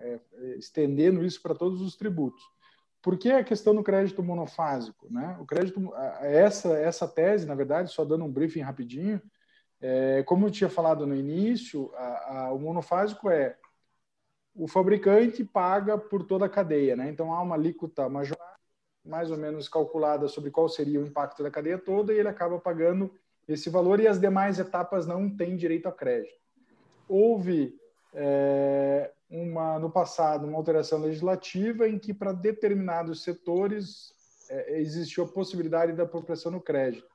[0.00, 0.18] é,
[0.58, 2.42] estendendo isso para todos os tributos.
[3.02, 5.10] Por que a questão do crédito monofásico?
[5.10, 5.36] Né?
[5.40, 5.90] O crédito,
[6.20, 9.22] essa, essa tese, na verdade, só dando um briefing rapidinho,
[9.80, 13.56] é, como eu tinha falado no início, a, a, o monofásico é
[14.54, 17.08] o fabricante paga por toda a cadeia, né?
[17.08, 18.36] Então há uma alíquota major,
[19.04, 22.58] mais ou menos calculada sobre qual seria o impacto da cadeia toda e ele acaba
[22.58, 23.10] pagando
[23.48, 26.38] esse valor e as demais etapas não têm direito a crédito.
[27.08, 27.74] Houve
[28.14, 34.12] é, uma no passado uma alteração legislativa em que para determinados setores
[34.48, 37.08] é, existiu a possibilidade da apropriação no crédito,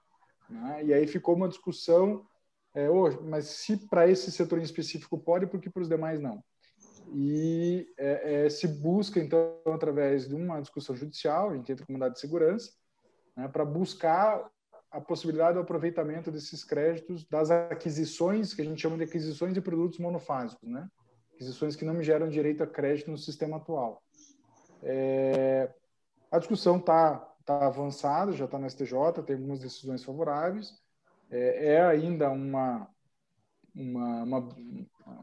[0.50, 0.84] né?
[0.86, 2.26] e aí ficou uma discussão,
[2.74, 6.20] é, oh, mas se para esse setor em específico pode, por que para os demais
[6.20, 6.44] não?
[7.14, 12.10] E é, é, se busca, então, através de uma discussão judicial, a gente entra com
[12.10, 12.72] de segurança,
[13.36, 14.50] né, para buscar
[14.92, 19.60] a possibilidade do aproveitamento desses créditos das aquisições, que a gente chama de aquisições de
[19.60, 20.88] produtos monofásicos, né?
[21.34, 24.02] aquisições que não geram direito a crédito no sistema atual.
[24.82, 25.70] É,
[26.32, 28.94] a discussão está tá avançada, já está na STJ,
[29.26, 30.74] tem algumas decisões favoráveis,
[31.30, 32.88] é, é ainda uma,
[33.76, 34.50] uma, uma,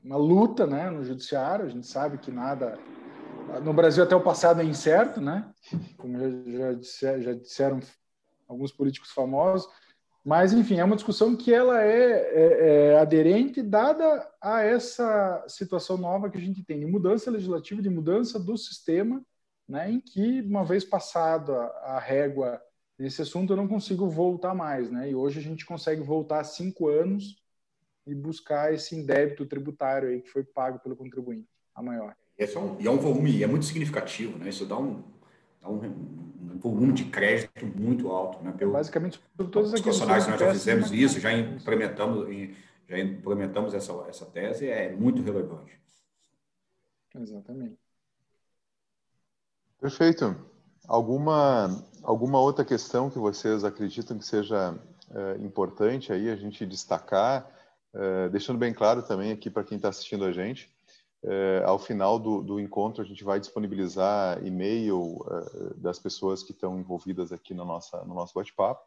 [0.03, 1.65] uma luta né, no judiciário.
[1.65, 2.79] A gente sabe que nada.
[3.63, 5.53] No Brasil, até o passado é incerto, né?
[5.99, 7.81] como já, já, já disseram
[8.49, 9.69] alguns políticos famosos.
[10.25, 15.97] Mas, enfim, é uma discussão que ela é, é, é, aderente dada a essa situação
[15.97, 19.21] nova que a gente tem, de mudança legislativa, de mudança do sistema,
[19.69, 22.61] né, em que, uma vez passada a, régua
[22.97, 24.93] nesse assunto, eu não consigo voltar mais.
[24.93, 27.42] Né, e hoje a gente consegue voltar cinco anos
[28.07, 32.15] e buscar esse indébito tributário aí que foi pago pelo contribuinte, a maior.
[32.37, 34.49] Esse é um, e é um volume, é muito significativo, né?
[34.49, 35.03] Isso dá um,
[35.61, 38.53] dá um, um volume de crédito muito alto, né?
[38.53, 42.27] Pelo, Basicamente, por todos os profissionais nós já fizemos isso, já implementamos,
[42.89, 45.81] já implementamos essa, essa tese, é muito relevante.
[47.15, 47.79] Exatamente.
[49.81, 50.35] Perfeito.
[50.89, 54.79] Alguma, alguma outra questão que vocês acreditam que seja
[55.11, 57.49] é, importante aí a gente destacar?
[57.95, 60.73] Eh, deixando bem claro também aqui para quem está assistindo a gente,
[61.25, 66.53] uh, ao final do, do, encontro a gente vai disponibilizar e-mail uh, das pessoas que
[66.53, 68.83] estão envolvidas aqui no, nossa, no nosso bate-papo,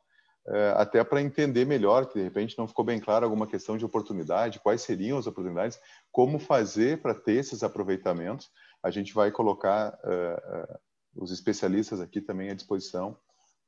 [0.76, 4.60] até para entender melhor, que de repente não ficou bem claro alguma questão de oportunidade,
[4.60, 5.80] quais seriam as oportunidades,
[6.12, 8.52] como fazer para ter esses aproveitamentos.
[8.84, 9.98] A gente vai colocar
[11.16, 13.18] os especialistas aqui também à disposição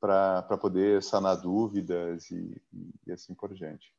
[0.00, 2.62] para poder sanar dúvidas e,
[3.04, 3.92] e, assim por diante.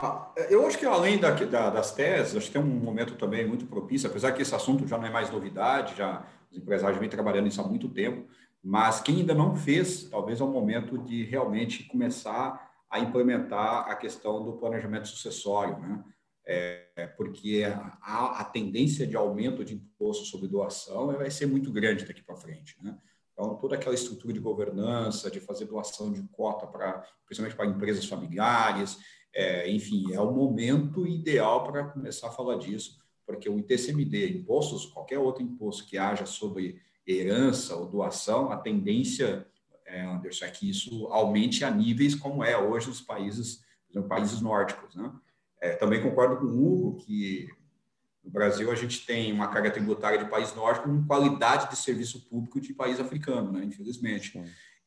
[0.00, 3.44] Ah, eu acho que além da, da, das teses, acho que tem um momento também
[3.44, 7.08] muito propício, apesar que esse assunto já não é mais novidade, já os empresários vêm
[7.08, 8.28] trabalhando nisso há muito tempo,
[8.62, 13.96] mas quem ainda não fez, talvez é o momento de realmente começar a implementar a
[13.96, 16.04] questão do planejamento sucessório, né?
[16.50, 17.66] É, porque
[18.00, 22.36] a, a, tendência de aumento de imposto sobre doação vai ser muito grande daqui para
[22.36, 22.96] frente, né?
[23.32, 28.06] Então, toda aquela estrutura de governança, de fazer doação de cota para, principalmente para empresas
[28.06, 28.98] familiares,
[29.34, 34.86] é, enfim, é o momento ideal para começar a falar disso, porque o ITCMD, impostos,
[34.86, 39.46] qualquer outro imposto que haja sobre herança ou doação, a tendência,
[39.86, 43.64] é, Anderson, é que isso aumente a níveis como é hoje nos países,
[43.94, 45.12] nos países nórdicos, né?
[45.60, 47.48] É, também concordo com o Hugo que
[48.28, 52.28] no Brasil, a gente tem uma carga tributária de país nórdico com qualidade de serviço
[52.28, 53.64] público de país africano, né?
[53.64, 54.38] infelizmente.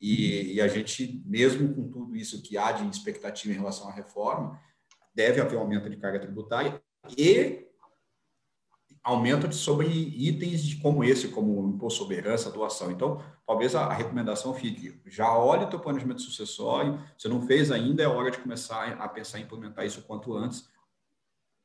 [0.02, 3.92] E, e, a gente, mesmo com tudo isso que há de expectativa em relação à
[3.92, 4.60] reforma,
[5.14, 6.82] deve haver um aumento de carga tributária
[7.16, 7.68] e
[9.04, 12.92] aumento de sobre itens de, como esse, como imposto sobre herança, doação.
[12.92, 17.72] Então, talvez a, a recomendação fique, já olhe o teu planejamento sucessório, se não fez
[17.72, 20.70] ainda, é hora de começar a pensar em implementar isso quanto antes,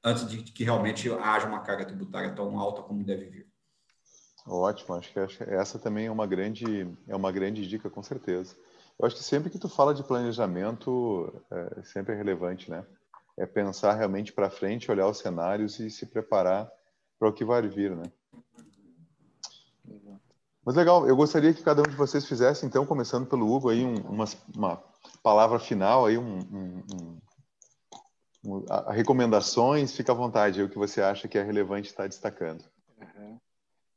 [0.05, 3.56] antes de que realmente haja uma carga tributária tão alta como deve vir.
[4.47, 8.55] Ótimo, acho que essa também é uma grande é uma grande dica com certeza.
[8.99, 12.85] Eu acho que sempre que tu fala de planejamento é sempre é relevante, né?
[13.37, 16.71] É pensar realmente para frente, olhar os cenários e se preparar
[17.19, 18.05] para o que vai vir, né?
[20.65, 23.85] Mas legal, eu gostaria que cada um de vocês fizesse, então, começando pelo Hugo, aí
[23.85, 24.83] um, uma, uma
[25.23, 26.41] palavra final, aí um,
[28.45, 32.65] um, a, recomendações, fica à vontade, o que você acha que é relevante estar destacando.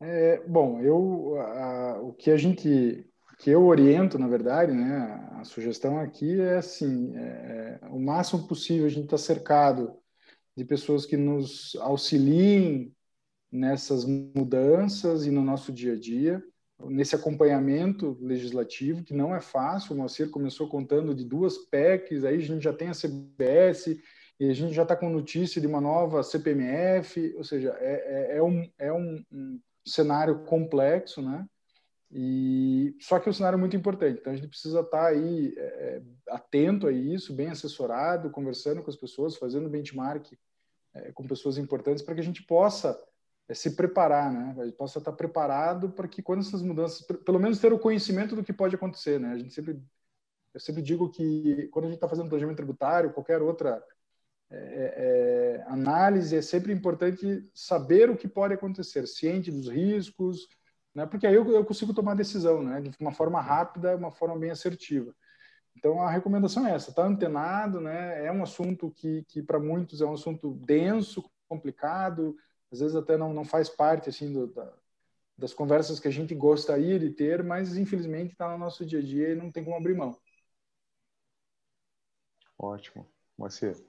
[0.02, 3.06] É, bom, eu a, o que a gente
[3.40, 8.86] que eu oriento, na verdade, né, a sugestão aqui é assim, é, o máximo possível
[8.86, 9.96] a gente está cercado
[10.58, 12.94] de pessoas que nos auxiliem
[13.52, 16.44] nessas mudanças e no nosso dia a dia,
[16.88, 19.94] nesse acompanhamento legislativo, que não é fácil.
[19.94, 24.00] O Moacir começou contando de duas PECs, aí a gente já tem a CBS,
[24.40, 28.38] e a gente já está com notícia de uma nova CPMF, ou seja, é, é,
[28.38, 31.46] é, um, é um, um, cenário complexo, né?
[32.12, 34.20] E só que é um cenário muito importante.
[34.20, 38.82] Então a gente precisa estar tá aí é, é, atento a isso, bem assessorado, conversando
[38.82, 40.34] com as pessoas, fazendo benchmark
[40.94, 43.00] é, com pessoas importantes para que a gente possa
[43.48, 44.56] é, se preparar, né?
[44.60, 47.80] A gente possa estar tá preparado para que quando essas mudanças, pelo menos ter o
[47.80, 49.32] conhecimento do que pode acontecer, né?
[49.32, 49.80] A gente sempre
[50.54, 53.84] eu sempre digo que quando a gente está fazendo planejamento tributário, qualquer outra
[54.52, 60.48] é, é, análise, é sempre importante saber o que pode acontecer, ciente dos riscos,
[60.94, 61.06] né?
[61.06, 62.82] porque aí eu, eu consigo tomar decisão né?
[62.82, 65.14] de uma forma rápida, uma forma bem assertiva.
[65.76, 68.26] Então, a recomendação é essa, está antenado, né?
[68.26, 72.36] é um assunto que, que para muitos é um assunto denso, complicado,
[72.72, 74.74] às vezes até não, não faz parte assim do, da,
[75.38, 79.02] das conversas que a gente gostaria de ter, mas infelizmente está no nosso dia a
[79.02, 80.18] dia e não tem como abrir mão.
[82.58, 83.08] Ótimo.
[83.38, 83.89] Marcelo.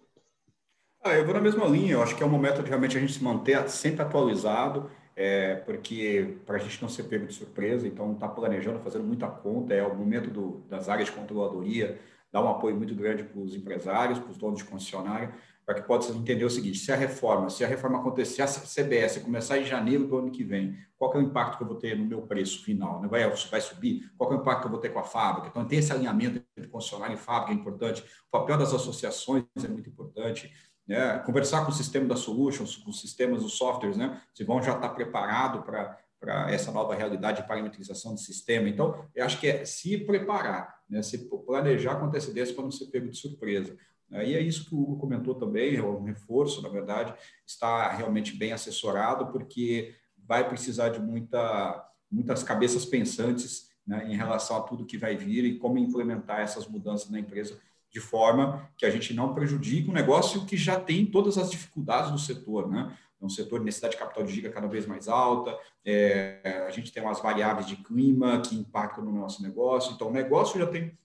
[1.02, 1.92] Ah, eu vou na mesma linha.
[1.92, 5.54] Eu acho que é o momento de realmente a gente se manter sempre atualizado, é,
[5.56, 9.72] porque para a gente não ser pego de surpresa, então está planejando, fazendo muita conta,
[9.72, 11.98] é o momento do, das áreas de controladoria,
[12.30, 15.34] dar um apoio muito grande para os empresários, para os donos de concessionária,
[15.64, 18.84] para que possa entender o seguinte: se a reforma, se a reforma acontecer, se a
[18.84, 21.76] CBS começar em janeiro do ano que vem, qual é o impacto que eu vou
[21.76, 23.00] ter no meu preço final?
[23.00, 23.08] Né?
[23.08, 24.10] Vai, vai subir?
[24.18, 25.48] Qual é o impacto que eu vou ter com a fábrica?
[25.48, 28.02] Então, tem esse alinhamento entre concessionário e fábrica é importante.
[28.02, 30.52] O papel das associações é muito importante
[30.90, 31.20] né?
[31.20, 34.20] conversar com o sistema da Solutions, com os sistemas, os softwares, né?
[34.34, 38.68] se vão já estar preparado para para essa nova realidade de parametrização do sistema.
[38.68, 41.00] Então, eu acho que é se preparar, né?
[41.00, 41.16] se
[41.46, 43.74] planejar com antecedência para não ser pego de surpresa.
[44.10, 47.14] E é isso que o Hugo comentou também, é um reforço, na verdade,
[47.46, 54.58] está realmente bem assessorado, porque vai precisar de muita, muitas cabeças pensantes né, em relação
[54.58, 57.58] a tudo que vai vir e como implementar essas mudanças na empresa
[57.90, 62.10] de forma que a gente não prejudique um negócio que já tem todas as dificuldades
[62.10, 62.96] do setor, né?
[63.20, 66.70] É um setor de necessidade de capital de giga cada vez mais alta, é, a
[66.70, 70.66] gente tem umas variáveis de clima que impactam no nosso negócio, então o negócio já
[70.66, 70.96] tem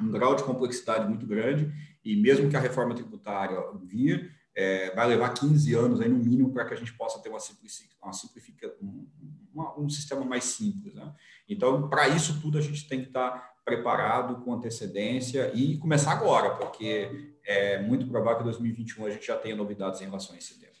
[0.00, 1.70] um grau de complexidade muito grande
[2.02, 6.52] e mesmo que a reforma tributária vir, é, vai levar 15 anos aí no mínimo
[6.52, 8.12] para que a gente possa ter uma simplifica, uma
[8.80, 9.06] um,
[9.52, 10.94] uma, um sistema mais simples.
[10.94, 11.14] Né?
[11.48, 16.12] Então, para isso tudo a gente tem que estar tá preparado com antecedência e começar
[16.12, 20.34] agora, porque é muito provável que em 2021 a gente já tenha novidades em relação
[20.34, 20.72] a esse tema.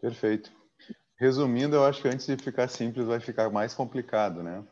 [0.00, 0.52] Perfeito.
[1.16, 4.64] Resumindo, eu acho que antes de ficar simples, vai ficar mais complicado, né?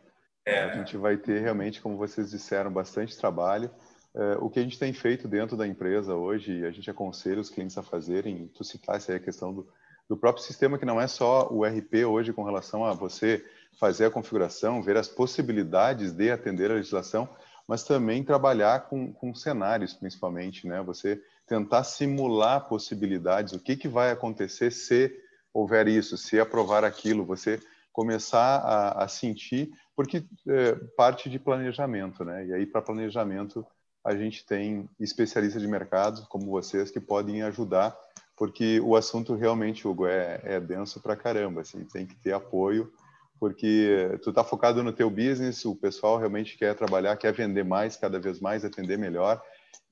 [0.44, 0.62] É.
[0.62, 3.68] A gente vai ter realmente, como vocês disseram, bastante trabalho.
[4.14, 7.50] É, o que a gente tem feito dentro da empresa hoje, a gente aconselha os
[7.50, 9.68] clientes a fazerem, tu citasse aí a questão do,
[10.08, 13.44] do próprio sistema, que não é só o RP hoje com relação a você
[13.78, 17.28] fazer a configuração, ver as possibilidades de atender a legislação,
[17.66, 20.82] mas também trabalhar com, com cenários, principalmente, né?
[20.82, 25.12] Você tentar simular possibilidades, o que, que vai acontecer se
[25.52, 27.60] houver isso, se aprovar aquilo, você
[27.92, 32.46] começar a, a sentir, porque é, parte de planejamento, né?
[32.46, 33.66] E aí, para planejamento,
[34.04, 37.96] a gente tem especialistas de mercado, como vocês, que podem ajudar,
[38.36, 42.92] porque o assunto realmente, Hugo, é, é denso para caramba, assim, tem que ter apoio,
[43.40, 47.96] porque tu está focado no teu business, o pessoal realmente quer trabalhar, quer vender mais,
[47.96, 49.42] cada vez mais, atender melhor,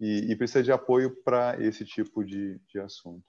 [0.01, 3.23] e, e precisa de apoio para esse tipo de, de assunto.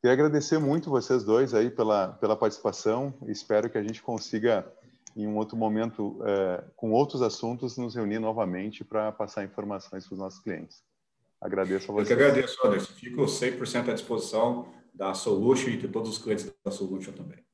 [0.00, 3.14] Queria agradecer muito vocês dois aí pela, pela participação.
[3.26, 4.70] Espero que a gente consiga,
[5.16, 10.12] em um outro momento, é, com outros assuntos, nos reunir novamente para passar informações para
[10.12, 10.82] os nossos clientes.
[11.44, 12.10] Agradeço a vocês.
[12.10, 12.92] Eu que agradeço, Anderson.
[12.94, 17.44] Fico 100% à disposição da Solution e de todos os clientes da Solution também.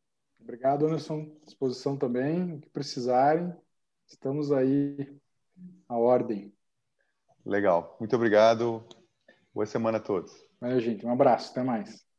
[0.40, 1.28] Obrigado, Anderson.
[1.44, 2.54] Disposição também.
[2.54, 3.52] O que precisarem,
[4.06, 5.12] estamos aí
[5.88, 6.54] à ordem.
[7.44, 7.96] Legal.
[7.98, 8.84] Muito obrigado.
[9.52, 10.32] Boa semana a todos.
[10.60, 11.04] Valeu, gente.
[11.04, 11.50] Um abraço.
[11.50, 12.09] Até mais.